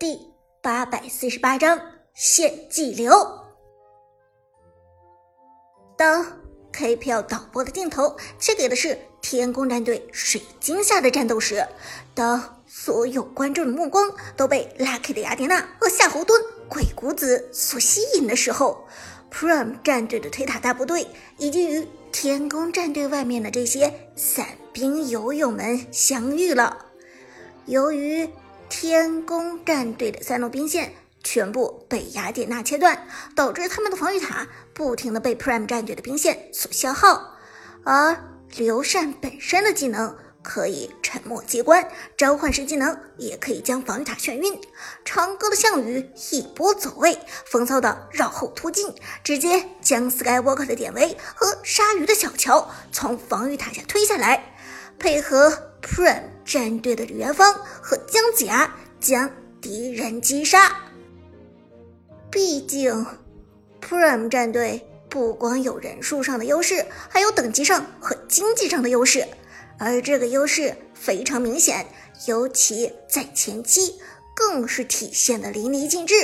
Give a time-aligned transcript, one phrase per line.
[0.00, 0.18] 第
[0.62, 1.78] 八百四十八章
[2.14, 3.12] 献祭流。
[5.94, 6.24] 当
[6.72, 11.68] KPL 导播的镜头切给的是天宫战队水晶下的战斗时，
[12.14, 16.32] 当所有观众的目光都被 Lucky 的雅典娜和夏侯惇
[16.66, 18.86] 鬼谷子所吸引的时候
[19.30, 21.06] ，Prime 战队的推塔大部队
[21.36, 26.86] 已经与天宫战队外面的这些伞兵游勇们相遇了。
[27.66, 28.26] 由于
[28.70, 37.36] 天宫战队的三路兵线全部被雅典娜切断，导致他们的防御塔不停的被 Prime 战队的兵线所消耗。
[37.84, 38.16] 而
[38.56, 44.58] 刘禅本身的技能可以沉默机关，召唤师技能也可以将防御塔眩晕。
[45.04, 54.54] 长歌的项羽一波走位，风骚的绕后突进，直接将 Skywalker 的典韦和鲨鱼的小乔从防御塔下推下来，
[54.98, 56.30] 配合 Prime。
[56.42, 59.30] 战队的李元芳和姜子牙将
[59.60, 60.76] 敌人击杀。
[62.28, 63.06] 毕竟
[63.80, 69.24] ，Prime 战队不光有人数上的优势，还有等级上和经济上的优势，
[69.78, 71.86] 而这个优势非常明显，
[72.26, 74.00] 尤其在前期
[74.34, 76.14] 更是体现的淋漓尽致。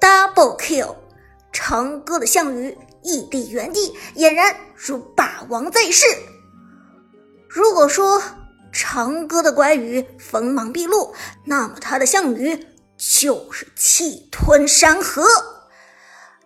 [0.00, 0.96] Double kill，
[1.52, 6.06] 长歌的项羽屹立原地，俨然如霸王在世。
[7.58, 8.22] 如果说
[8.70, 15.24] 长歌的关羽锋芒毕露，那么他的项羽就是气吞山河。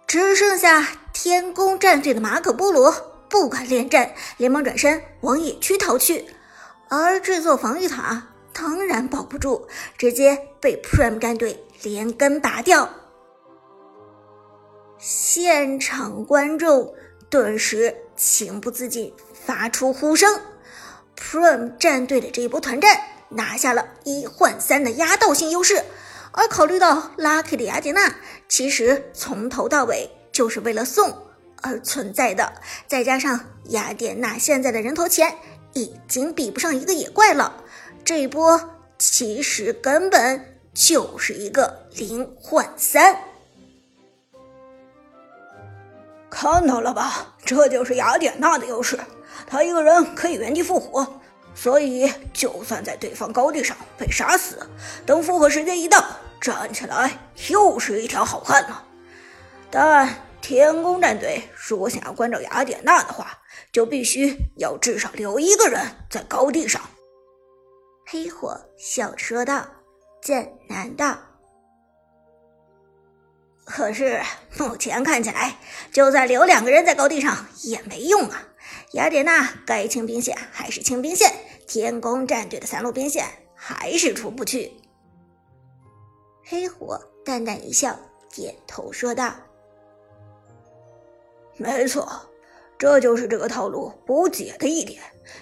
[0.06, 2.90] 只剩下天宫战队的马可波罗
[3.28, 6.24] 不敢恋战，连忙转身往野区逃去。
[6.88, 12.88] 而这座防御塔当然保不住，直接被 Prime 战队连根拔掉。
[14.96, 16.94] 现场观众
[17.28, 20.40] 顿时情不自禁发出呼声。
[21.22, 25.84] Prime 战队的这一波团战拿下了一换三的压倒性优势，
[26.32, 28.16] 而考虑到 Lucky 的雅典娜
[28.48, 31.16] 其实从头到尾就是为了送
[31.62, 32.52] 而存在的，
[32.88, 33.38] 再加上
[33.68, 35.36] 雅典娜现在的人头钱
[35.74, 37.62] 已经比不上一个野怪了，
[38.04, 38.60] 这一波
[38.98, 43.16] 其实根本就是一个零换三。
[46.28, 48.98] 看到了吧，这就是雅典娜的优势。
[49.46, 51.20] 他一个人可以原地复活，
[51.54, 54.58] 所以就算在对方高地上被杀死，
[55.04, 56.04] 等复活时间一到，
[56.40, 58.84] 站起来又是一条好汉了。
[59.70, 60.08] 但
[60.40, 63.38] 天宫战队如果想要关照雅典娜的话，
[63.72, 66.80] 就必须要至少留一个人在高地上。
[68.06, 69.66] 黑火笑着说道
[70.20, 71.16] ：“剑南道。”
[73.64, 74.20] 可是
[74.58, 75.56] 目前看起来，
[75.92, 78.42] 就算留两个人在高地上也没用啊。
[78.92, 81.32] 雅典娜该清兵线还是清兵线，
[81.66, 84.70] 天宫战队的三路兵线还是出不去。
[86.44, 87.98] 黑火淡淡一笑，
[88.30, 89.32] 点头说道
[91.56, 92.06] ：“没错，
[92.76, 95.00] 这就是这个套路不解的一点。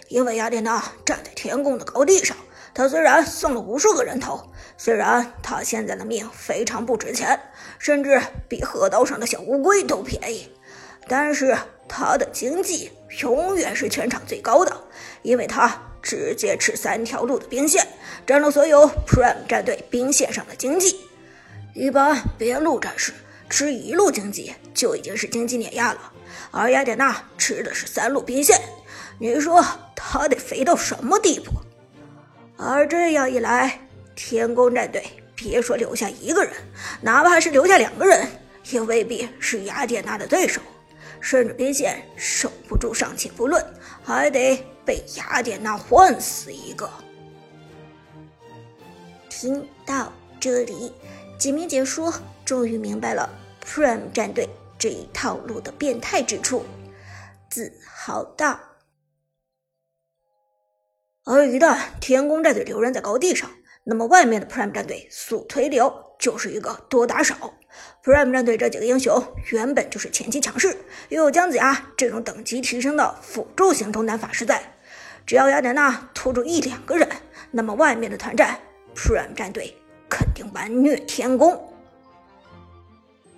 [0.09, 2.37] 因为雅典娜站在天宫的高地上，
[2.72, 4.41] 她虽然送了无数个人头，
[4.77, 7.41] 虽然她现在的命非常不值钱，
[7.81, 10.49] 甚至比河道上的小乌龟都便宜，
[11.09, 11.59] 但是……”
[11.93, 14.73] 他的经济永远是全场最高的，
[15.23, 17.84] 因为他直接吃三条路的兵线，
[18.25, 21.00] 占了所有 Prime 战队兵线上的经济。
[21.75, 23.12] 一般边路战士
[23.49, 26.12] 吃一路经济就已经是经济碾压了，
[26.53, 28.61] 而雅典娜吃的是三路兵线，
[29.19, 29.65] 你说
[29.97, 31.50] 他得肥到什么地步？
[32.56, 33.81] 而这样一来，
[34.15, 35.03] 天宫战队
[35.34, 36.53] 别说留下一个人，
[37.00, 38.27] 哪怕是留下两个人，
[38.71, 40.61] 也未必是雅典娜的对手。
[41.20, 43.64] 甚至兵线守不住尚且不论，
[44.03, 46.91] 还得被雅典娜换死一个。
[49.28, 50.92] 听到这里，
[51.38, 52.12] 几名解说
[52.44, 53.28] 终于明白了
[53.64, 54.48] Prime 战队
[54.78, 56.64] 这一套路的变态之处，
[57.50, 58.58] 自豪道
[61.25, 63.50] ：“而一旦天宫战队留人在高地上，
[63.84, 67.55] 那么外面的 Prime 战队速推流就是一个多打少。”
[68.02, 70.76] Prime 战队这几个英雄原本就是前期强势，
[71.08, 74.62] 又有姜子牙这种等级提升的辅助型中单法师在，
[75.26, 77.08] 只要雅典娜拖住一两个人，
[77.50, 78.58] 那么外面的团战
[78.94, 79.76] Prime 战队
[80.08, 81.69] 肯定完虐天宫。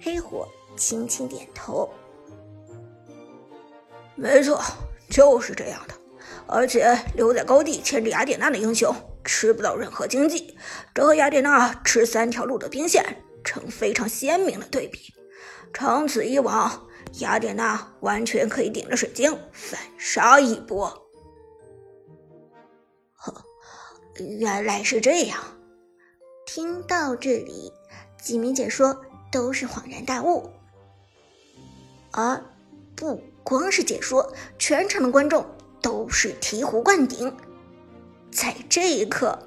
[0.00, 1.92] 黑火轻轻点头，
[4.14, 4.60] 没错，
[5.10, 5.94] 就是这样的。
[6.46, 8.94] 而且留在高地牵制雅典娜的英雄
[9.24, 10.56] 吃不到任何经济，
[10.92, 13.04] 这和雅典娜吃三条路的兵线。
[13.44, 15.12] 成非常鲜明的对比。
[15.72, 16.86] 长此以往，
[17.20, 20.86] 雅典娜完全可以顶着水晶反杀一波。
[23.14, 23.34] 呵，
[24.38, 25.38] 原来是这样。
[26.44, 27.72] 听到这里，
[28.20, 29.00] 几名解说
[29.30, 30.50] 都是恍然大悟，
[32.10, 32.44] 而
[32.94, 35.46] 不光是解说，全场的观众
[35.80, 37.34] 都是醍醐灌顶。
[38.30, 39.38] 在这一刻，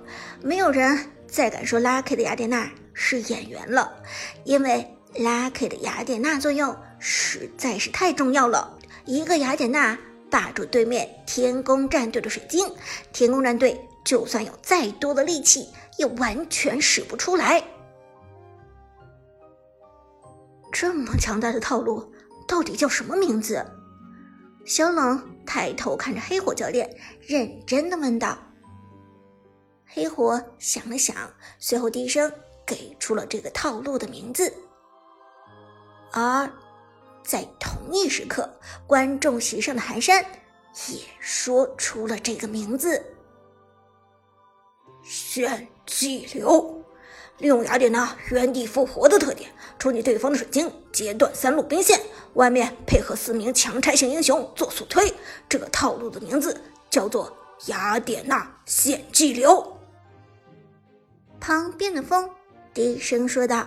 [0.41, 4.01] 没有人再敢说 Lucky 的雅典娜是演员了，
[4.45, 8.79] 因为 Lucky 的雅典娜作用实在是太重要了。
[9.05, 9.95] 一个雅典娜
[10.31, 12.67] 霸住对面天宫战队的水晶，
[13.13, 17.63] 天宫战队就算有再多的力气，也完全使不出来。
[20.71, 22.11] 这么强大的套路，
[22.47, 23.63] 到底叫什么名字？
[24.65, 26.89] 小冷抬头看着黑火教练，
[27.21, 28.37] 认真的问道。
[29.85, 31.15] 黑火想了想，
[31.59, 32.29] 随后低声
[32.65, 34.53] 给出了这个套路的名字。
[36.11, 36.51] 而
[37.23, 38.49] 在同一时刻，
[38.87, 40.23] 观众席上的寒山
[40.89, 43.03] 也说出了这个名字：
[45.03, 46.83] 炫技流，
[47.39, 51.99] 利用雅典娜原地复活的特点，冲击对方的水晶，截断三路兵线，
[52.35, 55.13] 外面配合四名强拆型英雄做速推。
[55.49, 57.35] 这个套路的名字叫做
[57.65, 59.77] 雅典娜炫技流。
[61.39, 62.29] 旁边的风
[62.75, 63.65] 低声说道：“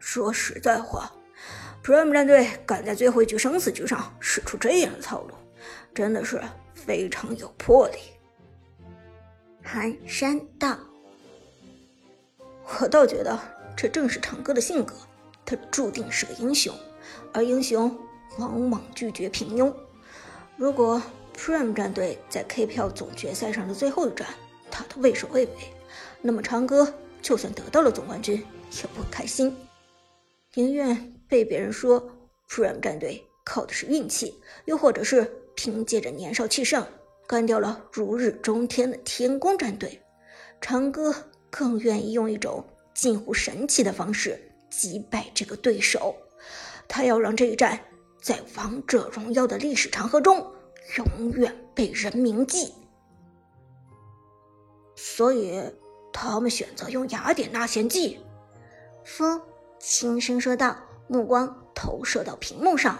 [0.00, 1.12] 说实在话
[1.84, 5.34] ，Prime 战队敢在最后一局生死局上使出这样的套路，
[5.94, 6.42] 真的是
[6.72, 7.98] 非常有魄力。”
[9.62, 10.78] 寒山道
[12.80, 13.38] ：“我倒觉得
[13.76, 14.94] 这正是长歌的性格，
[15.44, 16.74] 他注定是个英雄，
[17.34, 17.94] 而英雄
[18.38, 19.70] 往往拒绝平庸。
[20.56, 21.02] 如果
[21.36, 24.26] Prime 战队在 K 票总决赛上的最后一战，
[24.70, 25.52] 打的畏首畏尾，
[26.20, 26.92] 那么长歌
[27.22, 29.56] 就算得到了总冠军也不开心，
[30.54, 32.00] 宁愿被别人说
[32.48, 34.34] Prime 战队靠的是运气，
[34.64, 36.84] 又或者是凭借着年少气盛
[37.26, 40.00] 干掉了如日中天的天宫战队，
[40.60, 41.14] 长歌
[41.50, 46.16] 更愿意用一种近乎神奇的方式击败这个对手，
[46.88, 47.78] 他要让这一战
[48.20, 50.52] 在王者荣耀的历史长河中
[50.96, 52.72] 永远被人铭记。
[54.96, 55.62] 所以，
[56.20, 58.18] 他们选择用雅典娜献祭。
[59.04, 59.40] 风
[59.78, 60.76] 轻声说道，
[61.06, 62.98] 目光投射到屏幕上。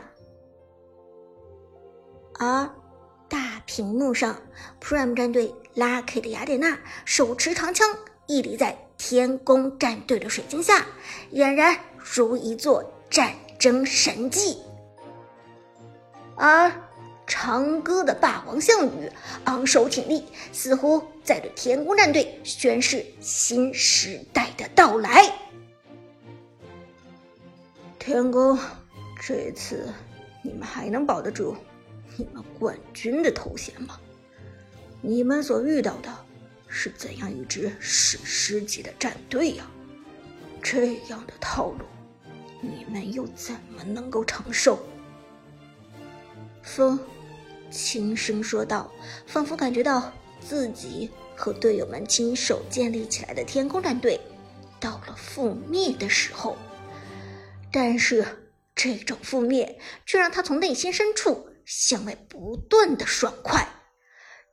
[2.38, 2.70] 而
[3.28, 4.40] 大屏幕上
[4.80, 7.92] ，Prime 战队 Lucky 的雅典娜手持长枪，
[8.28, 10.86] 屹立在天宫战队的水晶下，
[11.32, 14.62] 俨然如一座战争神迹。
[16.36, 16.72] 而。
[17.28, 19.12] 长歌的霸王项羽
[19.44, 25.30] 昂首挺立，似乎在对天宫战队宣示新时代的到来。
[27.98, 28.58] 天宫，
[29.20, 29.92] 这次
[30.42, 31.54] 你们还能保得住
[32.16, 34.00] 你们冠军的头衔吗？
[35.02, 36.08] 你们所遇到的
[36.66, 39.70] 是怎样一支史诗级的战队呀？
[40.62, 41.84] 这样的套路，
[42.62, 44.78] 你们又怎么能够承受？
[46.62, 46.98] 风。
[47.70, 48.90] 轻声说道，
[49.26, 54.20] 仿佛感觉到自己和队友们亲手建立起来的天空战队
[54.80, 56.56] 到了覆灭的时候。
[57.70, 58.26] 但是
[58.74, 63.68] 这种覆灭却让他从内心深处向外不断的爽快。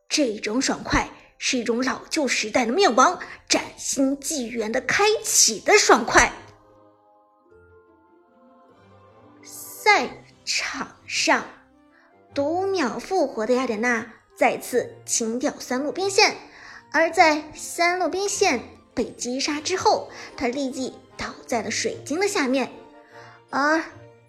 [0.10, 6.32] 这种爽快是一种老旧时代的灭亡、崭新纪元的开启的爽快。
[9.42, 10.10] 赛
[10.44, 11.46] 场上。
[12.36, 16.36] 独秒复活的雅典娜再次清掉三路兵线，
[16.92, 18.60] 而在三路兵线
[18.94, 22.70] 被击杀之后，她立即倒在了水晶的下面。
[23.50, 23.82] 而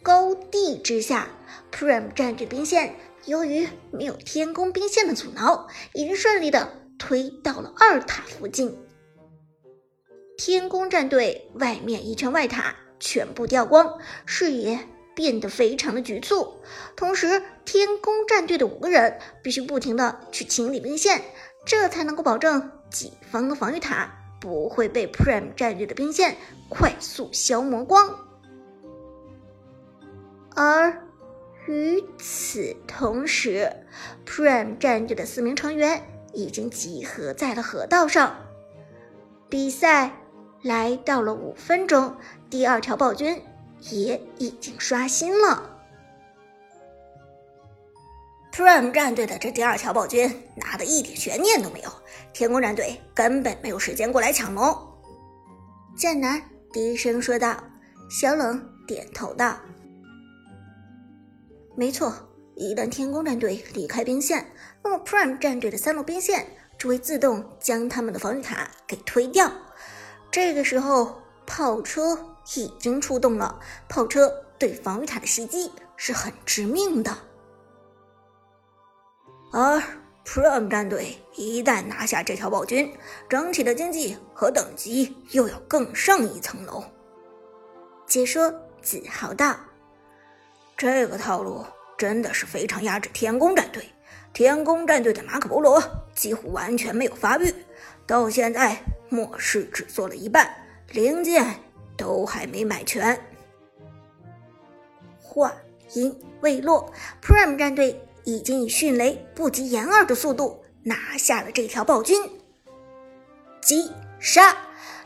[0.04, 1.28] 高地之下
[1.72, 2.94] ，Prime 战队兵线
[3.24, 8.78] 由于没有天宫兵线的阻挠，已经顺利的推到了二塔附近。
[10.38, 14.78] 天宫战队外面一圈外塔全部掉光，视野。
[15.16, 16.58] 变得非常的局促，
[16.94, 21.22] 同时天宫战队的五个人必须不停的去清理兵线，
[21.64, 26.36] 这才能够保证己方的防御塔不会被 Prime 战队的兵线
[26.68, 28.14] 快速消磨光。
[30.54, 31.02] 而
[31.66, 33.72] 与此同时
[34.26, 36.02] ，Prime 战队的四名成员
[36.34, 38.36] 已经集合在了河道上，
[39.48, 40.12] 比赛
[40.62, 42.14] 来到了五分钟，
[42.50, 43.42] 第二条暴君。
[43.80, 45.70] 也已经刷新了。
[48.52, 51.90] Prime 战队的这第二条暴君拿的一点悬念都没有，
[52.32, 54.76] 天宫战队根本没有时间过来抢龙。
[55.96, 56.42] 剑南
[56.72, 57.62] 低声说道。
[58.08, 59.56] 小冷点头道
[61.74, 62.14] ：“没错，
[62.54, 64.46] 一旦天宫战队离开兵线，
[64.84, 66.46] 那么 Prime 战队的三路兵线
[66.78, 69.50] 就会自动将他们的防御塔给推掉。
[70.30, 77.16] 这个时候，炮车已经出动了，炮车对防御塔的袭击是很致命的。
[79.52, 79.82] 而
[80.24, 82.92] Prime 战队一旦拿下这条暴君，
[83.28, 86.84] 整体的经济和等级又要更上一层楼。
[88.06, 89.56] 解说子豪道
[90.76, 91.64] ：“这个套路
[91.96, 93.88] 真的是非常压制天宫战队。
[94.32, 95.82] 天宫战队的马可波罗
[96.14, 97.54] 几乎完全没有发育，
[98.06, 98.76] 到现在
[99.08, 100.48] 末世只做了一半，
[100.90, 101.58] 零件
[101.96, 103.18] 都还没买全。”
[105.20, 105.52] 话
[105.94, 108.00] 音未落，Prime 战队。
[108.28, 112.20] 已经以迅雷不及掩耳的速度拿下了这条暴君，
[113.62, 113.88] 击
[114.18, 114.56] 杀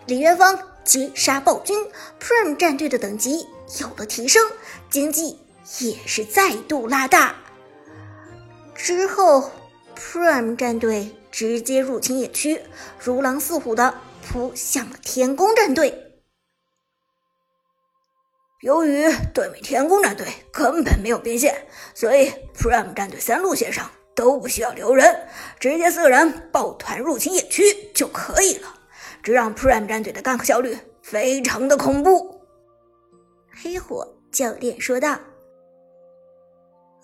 [0.06, 1.86] 李元芳，击杀暴君
[2.18, 3.46] ，Prime 战队的等级
[3.78, 4.42] 有了提升，
[4.88, 5.38] 经济
[5.80, 7.36] 也是再度拉大。
[8.74, 9.50] 之后
[9.94, 12.62] ，Prime 战队直接入侵野区，
[12.98, 13.92] 如狼似虎的
[14.26, 16.09] 扑向了天宫战队。
[18.60, 25.26] 由于对面天宫战队根本没有兵线，所以 Prime 战队三路线上都不需要留人，
[25.58, 27.62] 直接四个人抱团入侵野区
[27.94, 28.68] 就可以了，
[29.22, 32.42] 这让 Prime 战队的干 k 效率非常的恐怖。
[33.62, 35.18] 黑火教练说道。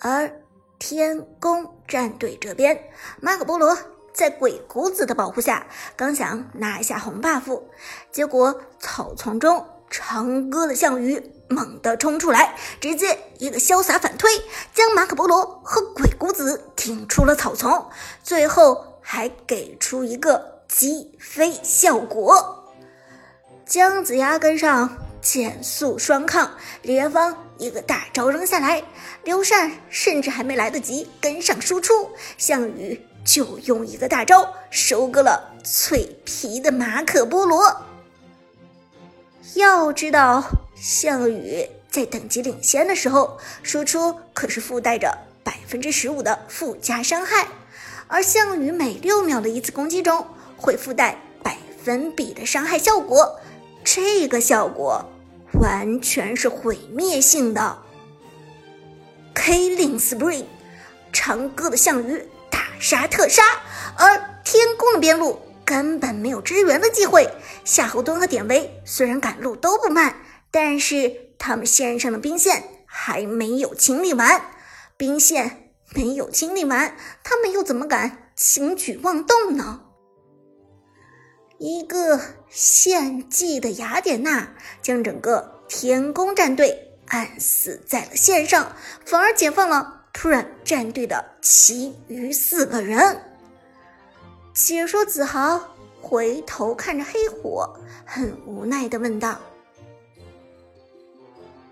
[0.00, 0.30] 而
[0.78, 2.78] 天宫战队这边，
[3.22, 3.74] 马可波罗
[4.12, 7.62] 在鬼谷子的保护下，刚想拿一下红 buff，
[8.12, 11.32] 结果草丛中长歌的项羽。
[11.48, 14.28] 猛地冲出来，直接一个潇洒反推，
[14.74, 17.86] 将马可波罗和鬼谷子顶出了草丛，
[18.20, 22.64] 最后还给出一个击飞效果。
[23.64, 26.50] 姜子牙跟上，减速双抗，
[26.82, 28.82] 李元芳一个大招扔下来，
[29.22, 37.86] 刘禅甚至还没来得及跟上输出，项羽就用一个大招收割了脆皮的马可波罗。
[39.54, 40.44] 要知道。
[40.74, 47.48] 项羽在等级领先的时候，输出可是附带着百分之十五的附加伤害，
[48.08, 50.26] 而项羽每六秒的一次攻击中
[50.56, 53.40] 会附带百分比的伤害效果，
[53.82, 55.02] 这个效果
[55.54, 57.78] 完全是毁灭性的。
[59.34, 60.44] Killing Spring，
[61.10, 63.42] 长歌的项羽大杀特杀，
[63.96, 67.28] 而天宫的边路根本没有支援的机会，
[67.64, 70.14] 夏侯惇和典韦虽然赶路都不慢。
[70.52, 74.40] 但是他们线上的兵线还没有清理完，
[74.96, 79.82] 兵线没有清理完，他们又怎么敢轻举妄动呢？
[81.58, 82.18] 一个
[82.48, 88.72] 献祭的雅典娜将整个天宫战队按死在了线上，
[89.04, 93.35] 反而解放了突然战队的其余四个人。
[94.56, 95.60] 解说子豪
[96.00, 99.38] 回头看着黑火，很无奈的问道。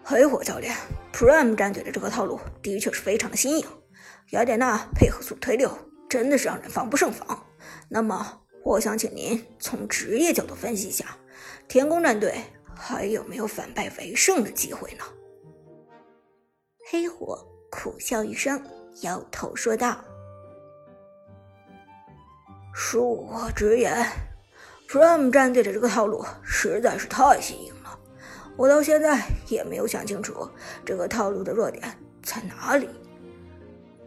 [0.02, 0.76] 黑火教练
[1.10, 3.66] ，Prime 战队的这个套路的确是非常的新颖。
[4.32, 5.70] 雅典娜配合速推六，
[6.10, 7.46] 真的是让人防不胜防。
[7.88, 11.16] 那么，我想请您从职业角度分析一下，
[11.66, 12.34] 天宫战队
[12.76, 15.04] 还有没有反败为胜的机会呢？
[16.90, 18.62] 黑火苦笑一声，
[19.00, 20.04] 摇头说道
[22.74, 24.06] ：“恕我直言
[24.88, 27.98] ，Prime 战队的这个套路实在是太新颖了。”
[28.56, 30.48] 我到现在也没有想清楚
[30.84, 31.82] 这个套路的弱点
[32.22, 32.88] 在哪里，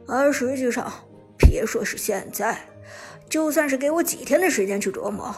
[0.08, 0.90] 而实际上，
[1.38, 2.58] 别说是现在，
[3.30, 5.36] 就算是给我几天的时间去琢磨，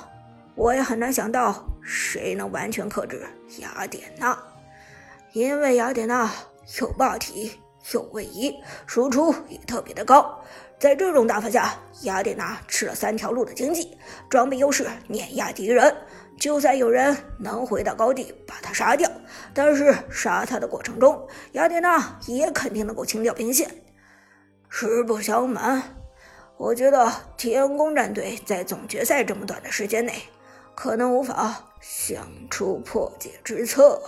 [0.53, 3.25] 我也很难想到谁能完全克制
[3.57, 4.37] 雅典娜，
[5.33, 6.31] 因为雅典娜
[6.79, 7.59] 有霸体，
[7.91, 8.55] 有位移，
[8.85, 10.39] 输出也特别的高。
[10.77, 13.97] 在这种打法下，雅典娜吃了三条路的经济，
[14.29, 15.95] 装备优势碾压敌人。
[16.39, 19.11] 就算有人能回到高地把他杀掉，
[19.53, 23.69] 但是杀他的过程中，雅典娜也肯定能够清掉兵线。
[24.69, 25.83] 实不相瞒，
[26.55, 30.13] 我觉得天宫战队在总决赛这么短的时间内，
[30.75, 34.01] 可能无法想出破解之策。